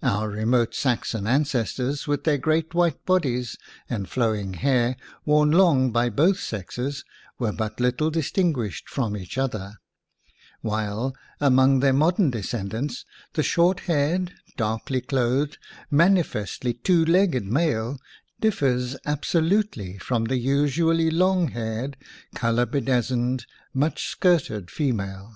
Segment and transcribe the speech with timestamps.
[0.00, 3.56] Our remote Saxon ancestors, with their great white bodies
[3.90, 7.04] and flowing hair worn long by both sexes,
[7.40, 9.72] were but little distin guished from each other;
[10.60, 15.58] while among their mod ern descendants the short haired, darkly clothed,
[15.90, 17.98] manifestly two legged male
[18.40, 21.96] differs absolutely from the usually long haired,
[22.36, 25.34] color bedizened, much skirted female.